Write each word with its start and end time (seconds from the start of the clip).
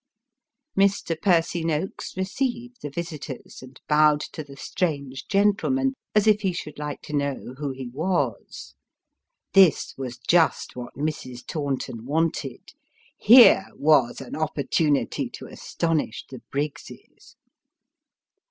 Mr. 0.75 1.15
Percy 1.21 1.63
Noakes 1.63 2.17
received 2.17 2.81
the 2.81 2.89
visitors, 2.89 3.61
and 3.61 3.79
bowed 3.87 4.19
to 4.21 4.43
the 4.43 4.57
strange 4.57 5.27
gentleman, 5.27 5.93
as 6.15 6.25
if 6.25 6.41
he 6.41 6.53
should 6.53 6.79
like 6.79 7.01
to 7.03 7.13
know 7.13 7.53
who 7.59 7.69
he 7.69 7.87
was. 7.87 8.73
This 9.53 9.93
was 9.99 10.17
just 10.17 10.75
what 10.75 10.95
Mrs. 10.95 11.45
Taunton 11.45 12.03
wanted. 12.07 12.73
Here 13.15 13.67
was 13.75 14.21
an 14.21 14.35
opportunity 14.35 15.29
to 15.29 15.45
astonish 15.45 16.25
the 16.31 16.41
Briggses. 16.51 17.35